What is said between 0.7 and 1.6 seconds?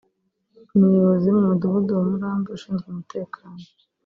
umuyobozi mu